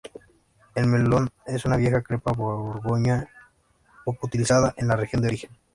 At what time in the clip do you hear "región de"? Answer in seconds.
4.95-5.27